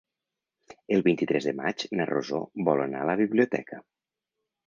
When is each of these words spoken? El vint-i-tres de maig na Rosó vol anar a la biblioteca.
El 0.95 1.03
vint-i-tres 1.07 1.47
de 1.49 1.53
maig 1.59 1.85
na 1.99 2.07
Rosó 2.11 2.41
vol 2.69 2.83
anar 2.87 3.03
a 3.05 3.09
la 3.13 3.17
biblioteca. 3.23 3.81